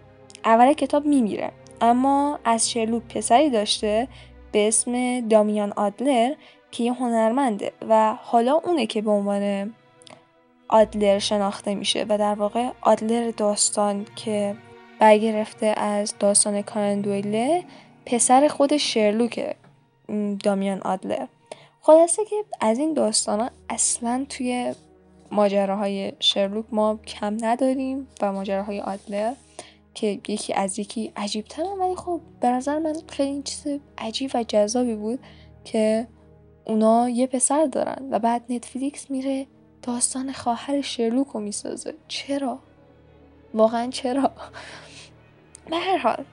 اول 0.45 0.73
کتاب 0.73 1.05
میمیره. 1.05 1.51
اما 1.81 2.39
از 2.43 2.71
شرلوک 2.71 3.03
پسری 3.03 3.49
داشته 3.49 4.07
به 4.51 4.67
اسم 4.67 5.19
دامیان 5.27 5.71
آدلر 5.71 6.33
که 6.71 6.83
یه 6.83 6.93
هنرمنده 6.93 7.71
و 7.89 8.13
حالا 8.21 8.61
اونه 8.65 8.85
که 8.85 9.01
به 9.01 9.11
عنوان 9.11 9.73
آدلر 10.69 11.19
شناخته 11.19 11.75
میشه 11.75 12.05
و 12.09 12.17
در 12.17 12.33
واقع 12.33 12.69
آدلر 12.81 13.31
داستان 13.31 14.05
که 14.15 14.55
برگرفته 14.99 15.65
از 15.65 16.15
داستان 16.19 16.61
کارندویله 16.61 17.63
پسر 18.05 18.47
خود 18.47 18.77
شرلوک 18.77 19.55
دامیان 20.43 20.81
آدلر. 20.81 21.25
خلاصه 21.87 22.25
که 22.25 22.35
از 22.61 22.79
این 22.79 22.93
داستان 22.93 23.39
ها 23.39 23.49
اصلا 23.69 24.25
توی 24.29 24.73
ماجراهای 25.31 26.13
شرلوک 26.19 26.65
ما 26.71 26.99
کم 27.07 27.37
نداریم 27.41 28.07
و 28.21 28.31
ماجراهای 28.31 28.81
آدلر 28.81 29.33
که 29.93 30.07
یکی 30.27 30.53
از 30.53 30.79
یکی 30.79 31.11
عجیب 31.15 31.45
ولی 31.79 31.95
خب 31.95 32.21
به 32.41 32.47
نظر 32.47 32.79
من 32.79 32.95
خیلی 33.07 33.41
چیز 33.41 33.79
عجیب 33.97 34.31
و 34.33 34.43
جذابی 34.43 34.95
بود 34.95 35.19
که 35.65 36.07
اونا 36.65 37.09
یه 37.09 37.27
پسر 37.27 37.65
دارن 37.65 38.07
و 38.11 38.19
بعد 38.19 38.43
نتفلیکس 38.49 39.11
میره 39.11 39.47
داستان 39.81 40.31
خواهر 40.31 40.81
شرلوک 40.81 41.27
رو 41.27 41.39
می‌سازه 41.39 41.93
چرا؟ 42.07 42.59
واقعا 43.53 43.89
چرا؟ 43.89 44.31
به 45.69 45.75
هر 45.75 45.97
حال 45.97 46.25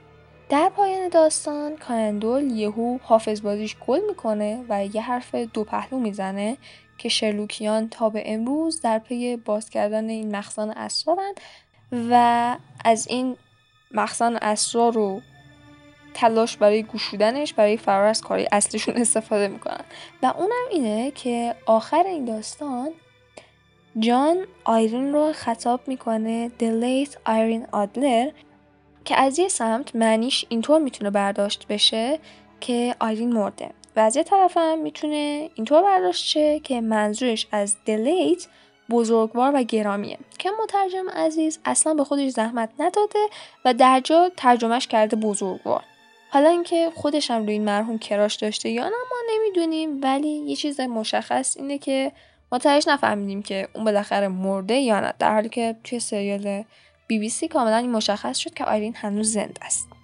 در 0.49 0.71
پایان 0.75 1.09
داستان 1.09 1.77
کانندول 1.77 2.51
یهو 2.51 2.97
حافظ 3.01 3.41
بازیش 3.41 3.75
گل 3.87 3.99
می‌کنه 4.07 4.65
و 4.69 4.85
یه 4.85 5.01
حرف 5.01 5.35
دو 5.35 5.63
پهلو 5.63 5.99
می‌زنه 5.99 6.57
که 6.97 7.09
شرلوکیان 7.09 7.89
تا 7.89 8.09
به 8.09 8.23
امروز 8.25 8.81
در 8.81 8.99
پی 8.99 9.35
باز 9.35 9.69
کردن 9.69 10.09
این 10.09 10.35
مخزن 10.35 10.69
اسرارن 10.69 11.33
و 12.09 12.57
از 12.85 13.07
این 13.07 13.37
مخزن 13.91 14.35
اسرار 14.35 14.93
رو 14.93 15.21
تلاش 16.13 16.57
برای 16.57 16.83
گوشودنش 16.83 17.53
برای 17.53 17.77
فرار 17.77 18.07
از 18.07 18.21
کاری 18.21 18.47
اصلیشون 18.51 18.97
استفاده 19.01 19.47
می‌کنن. 19.47 19.83
و 20.23 20.33
اونم 20.37 20.65
اینه 20.71 21.11
که 21.11 21.55
آخر 21.65 22.03
این 22.07 22.25
داستان 22.25 22.89
جان 23.99 24.37
آیرین 24.63 25.13
رو 25.13 25.33
خطاب 25.33 25.87
می‌کنه 25.87 26.51
The 26.59 26.83
late 26.83 27.17
آدلر 27.71 28.31
که 29.05 29.15
از 29.15 29.39
یه 29.39 29.47
سمت 29.47 29.95
معنیش 29.95 30.45
اینطور 30.49 30.79
می‌تونه 30.79 31.09
برداشت 31.09 31.65
بشه 31.69 32.19
که 32.61 32.95
آیرین 32.99 33.33
مرده 33.33 33.69
و 33.95 33.99
از 33.99 34.15
یه 34.15 34.23
طرف 34.23 34.57
هم 34.57 34.79
می‌تونه 34.79 35.49
اینطور 35.55 35.81
برداشت 35.81 36.25
شه 36.25 36.59
که 36.59 36.81
منظورش 36.81 37.47
از 37.51 37.75
دلیت 37.85 38.47
بزرگوار 38.89 39.51
و 39.55 39.63
گرامیه. 39.63 40.17
که 40.39 40.49
مترجم 40.63 41.09
عزیز 41.09 41.59
اصلا 41.65 41.93
به 41.93 42.03
خودش 42.03 42.29
زحمت 42.29 42.69
نداده 42.79 43.19
و 43.65 43.73
در 43.73 43.99
جا 43.99 44.31
ترجمهش 44.37 44.87
کرده 44.87 45.15
بزرگوار. 45.15 45.83
حالا 46.29 46.49
اینکه 46.49 46.91
خودش 46.95 47.31
هم 47.31 47.43
روی 47.43 47.53
این 47.53 47.65
مرحوم 47.65 47.97
کراش 47.97 48.35
داشته 48.35 48.69
یا 48.69 48.83
نه 48.83 48.89
ما 48.89 49.17
نمی‌دونیم 49.35 49.99
ولی 50.01 50.27
یه 50.27 50.55
چیز 50.55 50.79
مشخص 50.79 51.57
اینه 51.57 51.77
که 51.77 52.11
ما 52.51 52.57
تهش 52.57 52.87
نفهمیدیم 52.87 53.43
که 53.43 53.67
اون 53.73 53.85
بالاخره 53.85 54.27
مرده 54.27 54.75
یا 54.75 54.99
نه. 54.99 55.13
در 55.19 55.33
حالی 55.33 55.49
که 55.49 55.75
توی 55.83 55.99
سریال 55.99 56.63
بی 57.07 57.19
بی 57.19 57.29
سی 57.29 57.47
کاملا 57.47 57.81
مشخص 57.81 58.37
شد 58.37 58.53
که 58.53 58.65
آیرین 58.65 58.95
هنوز 58.95 59.31
زنده 59.31 59.65
است. 59.65 59.94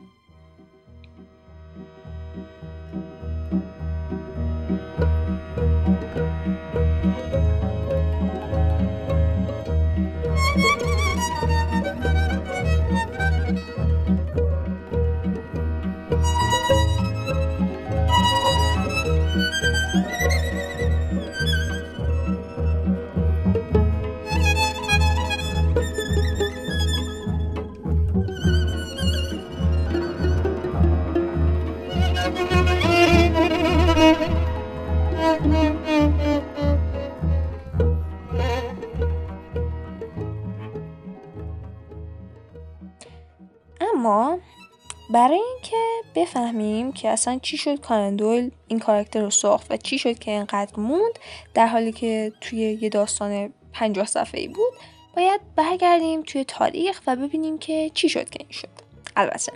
بفهمیم 46.22 46.92
که 46.92 47.10
اصلا 47.10 47.40
چی 47.42 47.58
شد 47.58 47.80
کانندویل 47.80 48.52
این 48.68 48.80
کاراکتر 48.80 49.22
رو 49.22 49.30
ساخت 49.30 49.72
و 49.72 49.78
چی 49.78 49.98
شد 49.98 50.20
که 50.20 50.32
اینقدر 50.32 50.80
موند 50.80 51.20
در 51.54 51.68
حالی 51.68 51.92
که 51.92 52.34
توی 52.42 52.60
یه 52.82 52.90
داستان 52.90 53.54
پنجاه 53.74 54.06
صفحه 54.06 54.42
ای 54.42 54.48
بود. 54.48 54.74
باید 55.16 55.42
برگردیم 55.56 56.22
توی 56.22 56.44
تاریخ 56.44 57.02
و 57.08 57.16
ببینیم 57.16 57.58
که 57.58 57.92
چی 57.94 58.10
شد 58.10 58.30
که 58.30 58.40
این 58.40 58.52
شد. 58.52 58.70
البته 59.16 59.52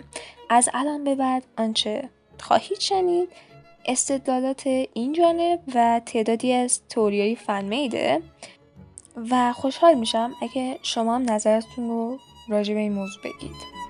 از 0.50 0.68
الان 0.74 1.04
به 1.04 1.14
بعد 1.14 1.42
آنچه 1.58 2.08
خواهید 2.40 2.80
شنید 2.80 3.28
استدلالات 3.86 4.66
این 4.66 5.12
جانب 5.12 5.60
و 5.74 6.00
تعدادی 6.06 6.52
از 6.52 6.80
توریای 6.88 7.36
فنمیده 7.36 8.22
و 9.30 9.52
خوشحال 9.52 9.94
میشم 9.94 10.32
اگه 10.42 10.78
شما 10.82 11.14
هم 11.14 11.30
نظرتون 11.30 11.88
رو 11.88 12.18
راجع 12.48 12.74
به 12.74 12.80
این 12.80 12.92
موضوع 12.92 13.22
بگید. 13.22 13.85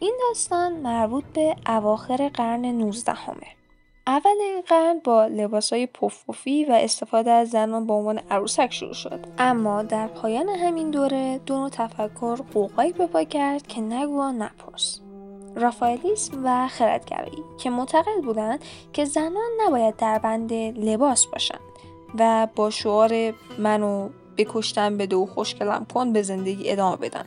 این 0.00 0.14
داستان 0.28 0.72
مربوط 0.72 1.24
به 1.24 1.56
اواخر 1.66 2.28
قرن 2.28 2.64
19 2.64 3.12
همه. 3.12 3.46
اول 4.06 4.36
این 4.40 4.60
قرن 4.60 5.00
با 5.04 5.26
لباس 5.26 5.72
های 5.72 5.86
پفپفی 5.86 6.64
و 6.64 6.72
استفاده 6.72 7.30
از 7.30 7.50
زنان 7.50 7.86
به 7.86 7.92
عنوان 7.92 8.18
عروسک 8.30 8.72
شروع 8.72 8.94
شد. 8.94 9.26
اما 9.38 9.82
در 9.82 10.06
پایان 10.06 10.48
همین 10.48 10.90
دوره 10.90 11.40
دو 11.46 11.58
نوع 11.58 11.68
تفکر 11.68 12.36
قوقایی 12.36 12.92
به 12.92 13.06
پا 13.06 13.24
کرد 13.24 13.66
که 13.66 13.80
نگو 13.80 14.22
نپرس 14.22 15.00
رافائلیسم 15.56 16.40
و 16.44 16.68
خردگرایی 16.68 17.44
که 17.58 17.70
معتقد 17.70 18.22
بودند 18.24 18.64
که 18.92 19.04
زنان 19.04 19.50
نباید 19.66 19.96
در 19.96 20.18
بند 20.18 20.52
لباس 20.52 21.26
باشند 21.26 21.60
و 22.18 22.48
با 22.56 22.70
شعار 22.70 23.32
منو 23.58 24.08
بکشتن 24.36 24.96
به 24.96 25.06
دو 25.06 25.26
خوشگلم 25.26 25.86
کن 25.94 26.12
به 26.12 26.22
زندگی 26.22 26.70
ادامه 26.70 26.96
بدن. 26.96 27.24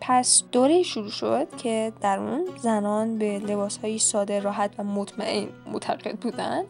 پس 0.00 0.42
دوره 0.52 0.82
شروع 0.82 1.10
شد 1.10 1.56
که 1.56 1.92
در 2.00 2.18
اون 2.18 2.48
زنان 2.58 3.18
به 3.18 3.38
لباسهایی 3.38 3.98
ساده 3.98 4.40
راحت 4.40 4.70
و 4.78 4.84
مطمئن 4.84 5.48
معتقد 5.66 6.18
بودن. 6.18 6.64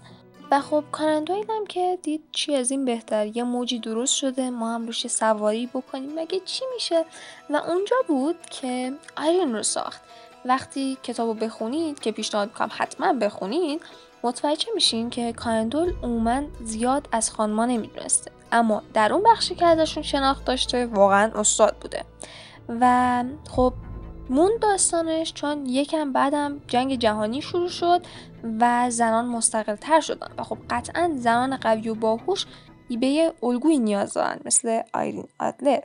و 0.50 0.60
خب 0.60 0.84
کانندویل 0.92 1.46
هم 1.50 1.66
که 1.66 1.98
دید 2.02 2.22
چی 2.32 2.54
از 2.54 2.70
این 2.70 2.84
بهتر 2.84 3.26
یه 3.26 3.42
موجی 3.42 3.78
درست 3.78 4.14
شده 4.14 4.50
ما 4.50 4.74
هم 4.74 4.86
روش 4.86 5.06
سواری 5.06 5.66
بکنیم. 5.66 6.10
مگه 6.14 6.40
چی 6.44 6.64
میشه؟ 6.74 7.04
و 7.50 7.56
اونجا 7.56 7.96
بود 8.08 8.36
که 8.50 8.92
آیرین 9.16 9.54
رو 9.54 9.62
ساخت. 9.62 10.00
وقتی 10.44 10.98
کتابو 11.02 11.34
بخونید 11.34 12.00
که 12.00 12.12
پیشنهاد 12.12 12.48
می‌کنم 12.48 12.70
حتما 12.72 13.12
بخونید 13.12 13.82
متوجه 14.22 14.68
میشین 14.74 15.10
که 15.10 15.32
کانندول 15.32 15.92
عموما 16.02 16.42
زیاد 16.64 17.08
از 17.12 17.30
خانما 17.30 17.66
نمی‌دونسته. 17.66 18.30
اما 18.52 18.82
در 18.94 19.12
اون 19.12 19.22
بخشی 19.22 19.54
که 19.54 19.66
ازشون 19.66 20.02
شناخت 20.02 20.44
داشته 20.44 20.86
واقعا 20.86 21.32
استاد 21.34 21.76
بوده. 21.80 22.04
و 22.68 23.24
خب 23.48 23.72
مون 24.31 24.50
داستانش 24.61 25.33
چون 25.33 25.66
یکم 25.66 26.12
بعدم 26.12 26.61
جنگ 26.68 26.94
جهانی 26.94 27.42
شروع 27.42 27.68
شد 27.68 28.07
و 28.61 28.90
زنان 28.90 29.26
مستقل 29.26 29.76
تر 29.76 30.00
شدن 30.00 30.29
و 30.38 30.42
خب 30.42 30.59
قطعا 30.70 31.12
زنان 31.16 31.57
قوی 31.57 31.88
و 31.88 31.94
باهوش 31.94 32.46
به 33.00 33.07
یه 33.07 33.33
الگوی 33.42 33.79
نیاز 33.79 34.12
دارن 34.12 34.40
مثل 34.44 34.81
آیرین 34.94 35.29
آدلر. 35.40 35.81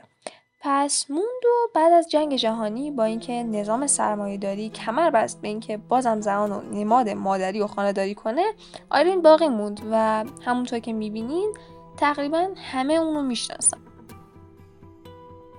پس 0.60 1.10
موند 1.10 1.44
و 1.44 1.68
بعد 1.74 1.92
از 1.92 2.10
جنگ 2.10 2.36
جهانی 2.36 2.90
با 2.90 3.04
اینکه 3.04 3.32
نظام 3.32 3.86
داری 4.36 4.70
کمر 4.70 5.10
بست 5.10 5.40
به 5.40 5.48
اینکه 5.48 5.76
بازم 5.76 6.20
زنان 6.20 6.52
و 6.52 6.60
نماد 6.60 7.08
مادری 7.08 7.60
و 7.60 7.66
خانهداری 7.66 8.14
کنه 8.14 8.44
آیرین 8.90 9.22
باقی 9.22 9.48
موند 9.48 9.80
و 9.90 10.24
همونطور 10.44 10.78
که 10.78 10.92
می‌بینین 10.92 11.54
تقریبا 11.96 12.48
همه 12.56 12.94
اونو 12.94 13.22
می‌شناسن. 13.22 13.78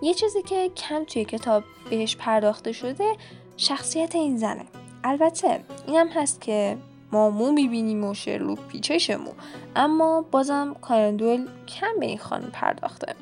یه 0.03 0.13
چیزی 0.13 0.41
که 0.41 0.69
کم 0.69 1.03
توی 1.03 1.25
کتاب 1.25 1.63
بهش 1.89 2.15
پرداخته 2.15 2.71
شده 2.71 3.15
شخصیت 3.57 4.15
این 4.15 4.37
زنه. 4.37 4.65
البته 5.03 5.63
این 5.87 5.95
هم 5.95 6.07
هست 6.07 6.41
که 6.41 6.77
ما 7.11 7.29
مو 7.29 7.51
می‌بینیم 7.51 8.03
و 8.03 8.13
شرلوک 8.13 8.59
پیچش 8.59 9.09
مو 9.09 9.31
اما 9.75 10.25
بازم 10.31 10.75
کارندول 10.81 11.47
کم 11.67 11.99
به 11.99 12.05
این 12.05 12.17
خانم 12.17 12.51
پرداخته. 12.51 13.15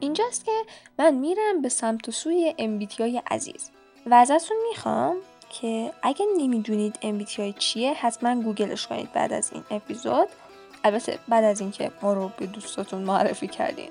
اینجاست 0.00 0.44
که 0.44 0.52
من 0.98 1.14
میرم 1.14 1.62
به 1.62 1.68
سمت 1.68 2.08
و 2.08 2.12
سوی 2.12 2.54
های 2.98 3.22
عزیز. 3.30 3.70
و 4.06 4.14
ازتون 4.14 4.56
می‌خوام 4.68 5.16
که 5.48 5.92
اگه 6.02 6.26
نمی‌دونید 6.38 6.98
های 7.38 7.52
چیه 7.52 7.94
حتما 7.94 8.42
گوگلش 8.42 8.86
کنید 8.86 9.12
بعد 9.12 9.32
از 9.32 9.50
این 9.52 9.64
اپیزود. 9.70 10.28
البته 10.84 11.18
بعد 11.28 11.44
از 11.44 11.60
اینکه 11.60 11.90
ما 12.02 12.12
رو 12.12 12.30
به 12.38 12.46
دوستاتون 12.46 13.02
معرفی 13.02 13.48
کردین. 13.48 13.88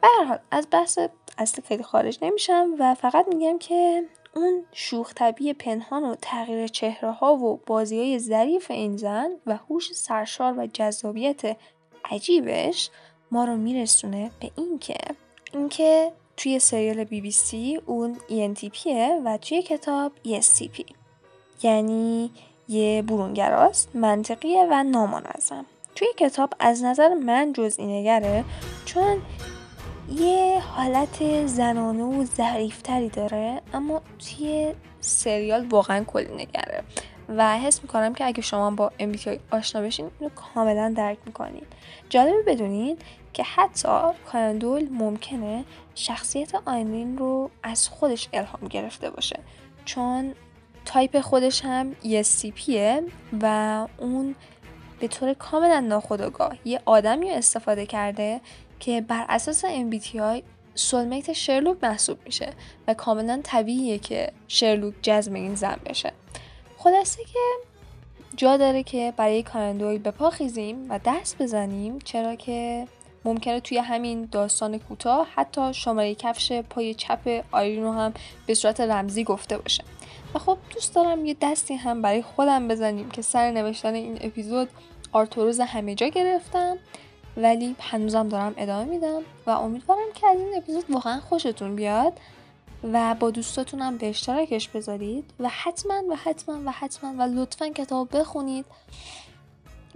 به 0.00 0.08
حال 0.28 0.38
از 0.50 0.66
بحث 0.70 0.98
اصلی 1.38 1.64
خیلی 1.68 1.82
خارج 1.82 2.18
نمیشم 2.22 2.74
و 2.78 2.94
فقط 2.94 3.26
میگم 3.28 3.58
که 3.58 4.02
اون 4.34 4.64
شوخ 4.72 5.14
طبیع 5.14 5.52
پنهان 5.52 6.04
و 6.04 6.14
تغییر 6.22 6.66
چهره 6.66 7.10
ها 7.10 7.34
و 7.34 7.60
بازی 7.66 7.98
های 7.98 8.18
ظریف 8.18 8.70
این 8.70 8.96
زن 8.96 9.30
و 9.46 9.56
هوش 9.56 9.92
سرشار 9.92 10.58
و 10.58 10.66
جذابیت 10.66 11.56
عجیبش 12.10 12.90
ما 13.30 13.44
رو 13.44 13.56
میرسونه 13.56 14.30
به 14.40 14.50
اینکه 14.56 14.98
اینکه 15.52 16.12
توی 16.36 16.58
سریال 16.58 17.04
بی 17.04 17.20
بی 17.20 17.30
سی 17.30 17.80
اون 17.86 18.16
ENTP 18.28 18.86
و 19.24 19.38
توی 19.38 19.62
کتاب 19.62 20.12
ESTP 20.24 20.84
یعنی 21.62 22.30
یه 22.68 23.02
برونگراست 23.02 23.96
منطقیه 23.96 24.66
و 24.70 24.82
نامنظم. 24.82 25.66
توی 25.94 26.08
کتاب 26.16 26.54
از 26.58 26.84
نظر 26.84 27.14
من 27.14 27.52
جزئی 27.52 27.86
نگره 27.86 28.44
چون 28.84 29.22
یه 30.10 30.60
حالت 30.60 31.46
زنانه 31.46 32.02
و 32.02 32.24
ظریفتری 32.24 33.08
داره 33.08 33.60
اما 33.74 34.02
توی 34.18 34.74
سریال 35.00 35.66
واقعا 35.66 36.04
کلی 36.04 36.34
نگره. 36.34 36.82
و 37.36 37.58
حس 37.58 37.82
می‌کنم 37.82 38.14
که 38.14 38.24
اگه 38.24 38.42
شما 38.42 38.70
با 38.70 38.92
MBTI 39.00 39.38
آشنا 39.50 39.82
بشین 39.82 40.10
اینو 40.20 40.32
کاملا 40.34 40.94
درک 40.96 41.18
می‌کنین. 41.26 41.62
جالبه 42.08 42.42
بدونید 42.46 43.02
که 43.32 43.42
حتی 43.42 43.98
کانن 44.32 44.60
دویل 44.60 44.88
ممکنه 44.88 45.64
شخصیت 45.94 46.54
آیرین 46.54 47.18
رو 47.18 47.50
از 47.62 47.88
خودش 47.88 48.28
الهام 48.32 48.68
گرفته 48.68 49.10
باشه. 49.10 49.40
چون 49.84 50.34
تایپ 50.84 51.20
خودش 51.20 51.64
هم 51.64 51.92
ESTP 52.02 52.82
ه 52.82 53.02
و 53.42 53.86
اون 53.98 54.34
به 55.00 55.08
طور 55.08 55.34
کاملا 55.34 55.80
ناخودآگاه 55.80 56.56
یه 56.64 56.80
آدمی 56.84 57.30
رو 57.30 57.36
استفاده 57.36 57.86
کرده 57.86 58.40
که 58.80 59.00
بر 59.00 59.26
اساس 59.28 59.64
MBTI 59.64 60.42
soulmate 60.74 61.32
شرلوک 61.32 61.76
محسوب 61.82 62.18
میشه 62.24 62.52
و 62.88 62.94
کاملا 62.94 63.40
طبیعیه 63.44 63.98
که 63.98 64.32
شرلوک 64.48 64.94
جذب 65.02 65.34
این 65.34 65.54
زن 65.54 65.76
بشه. 65.86 66.12
خلاصه 66.78 67.24
که 67.24 67.38
جا 68.36 68.56
داره 68.56 68.82
که 68.82 69.12
برای 69.16 69.42
کانن 69.42 69.70
دویل 69.70 69.98
به 69.98 70.10
پا 70.10 70.30
خیزیم 70.30 70.86
و 70.90 71.00
دست 71.04 71.42
بزنیم 71.42 71.98
چرا 71.98 72.34
که 72.34 72.86
ممکنه 73.24 73.60
توی 73.60 73.78
همین 73.78 74.28
داستان 74.32 74.78
کوتاه 74.78 75.28
حتی 75.34 75.74
شماره 75.74 76.14
کفش 76.14 76.52
پای 76.52 76.94
چپ 76.94 77.44
آیرین 77.52 77.82
رو 77.82 77.92
هم 77.92 78.14
به 78.46 78.54
صورت 78.54 78.80
رمزی 78.80 79.24
گفته 79.24 79.58
باشه. 79.58 79.84
و 80.34 80.38
خب 80.38 80.58
دوست 80.74 80.94
دارم 80.94 81.26
یه 81.26 81.36
دستی 81.40 81.74
هم 81.74 82.02
برای 82.02 82.22
خودم 82.22 82.68
بزنیم 82.68 83.10
که 83.10 83.22
سر 83.22 83.50
نوشتن 83.50 83.94
این 83.94 84.18
اپیزود 84.20 84.68
آرتوروز 85.12 85.60
همه 85.60 85.94
جا 85.94 86.08
گرفتم 86.08 86.76
ولی 87.36 87.76
هنوزم 87.80 88.28
دارم 88.28 88.54
ادامه 88.56 88.84
میدم 88.84 89.22
و 89.46 89.50
امیدوارم 89.50 90.12
که 90.14 90.26
از 90.26 90.38
این 90.38 90.56
اپیزود 90.56 90.84
واقعا 90.90 91.20
خوشتون 91.20 91.76
بیاد 91.76 92.12
و 92.92 93.14
با 93.20 93.30
دوستاتونم 93.30 93.96
به 93.96 94.08
اشتراکش 94.08 94.68
بذارید 94.68 95.24
و 95.40 95.48
حتما 95.48 96.02
و 96.10 96.16
حتما 96.16 96.60
و 96.66 96.72
حتما 96.72 97.14
و 97.18 97.22
لطفا 97.22 97.68
کتاب 97.68 98.18
بخونید 98.18 98.64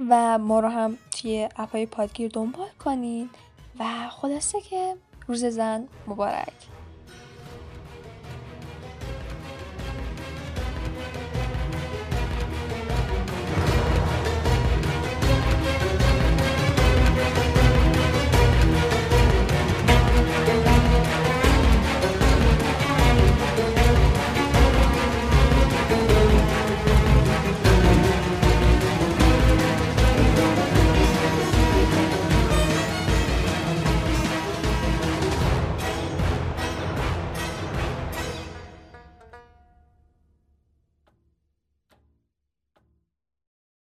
و 0.09 0.39
ما 0.39 0.61
رو 0.61 0.69
هم 0.69 0.99
توی 1.11 1.49
اپای 1.57 1.87
پادگیر 1.87 2.31
دنبال 2.35 2.69
کنید 2.85 3.31
و 3.79 3.85
خلاصه 4.11 4.61
که 4.61 4.97
روز 5.29 5.45
زن 5.45 5.89
مبارک. 6.07 6.74